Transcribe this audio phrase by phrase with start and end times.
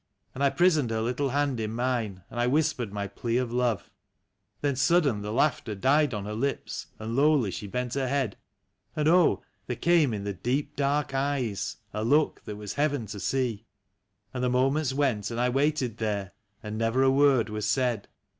[0.33, 3.53] And I prisoned her little hand in mine, and I whis pered my plea of
[3.53, 3.83] love.
[3.83, 4.59] NEW TEARS EVE.
[4.61, 4.75] 11 Then
[5.13, 8.35] sudden the laughter died on her lips, and lowly she bent her head;
[8.95, 13.19] And oh, there came in the deep, dark eyes a look that was heaven to
[13.19, 13.67] see;
[14.33, 16.31] And the moments went, and I waited there,
[16.63, 18.07] and never a word was said.